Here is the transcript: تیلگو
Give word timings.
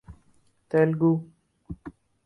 تیلگو 0.69 1.11